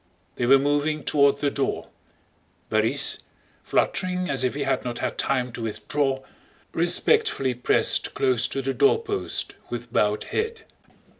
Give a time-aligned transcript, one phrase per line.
[0.37, 1.89] They were moving toward the door.
[2.71, 3.19] Borís,
[3.63, 6.23] fluttering as if he had not had time to withdraw,
[6.71, 10.65] respectfully pressed close to the doorpost with bowed head.